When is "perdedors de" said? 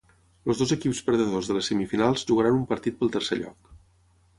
1.11-1.57